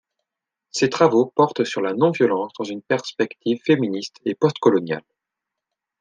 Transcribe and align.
Ses 0.71 0.89
travaux 0.89 1.27
portent 1.27 1.63
sur 1.63 1.79
la 1.79 1.93
non-violence 1.93 2.53
dans 2.57 2.63
une 2.63 2.81
perspective 2.81 3.59
féministe 3.63 4.15
et 4.25 4.33
postcoloniale. 4.33 5.03